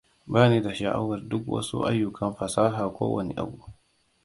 Bani 0.33 0.61
da 0.61 0.73
sha'awar 0.73 1.21
duk 1.29 1.45
wasu 1.53 1.77
ayyukan 1.87 2.31
fasaha 2.39 2.83
ko 2.95 3.03
wani 3.15 3.33
abu. 3.41 3.59